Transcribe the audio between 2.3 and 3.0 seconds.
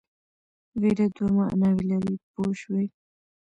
پوه شوې!.